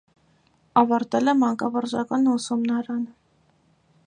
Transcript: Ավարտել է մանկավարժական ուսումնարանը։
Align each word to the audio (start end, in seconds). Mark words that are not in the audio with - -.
Ավարտել 0.81 1.33
է 1.33 1.37
մանկավարժական 1.43 2.27
ուսումնարանը։ 2.35 3.15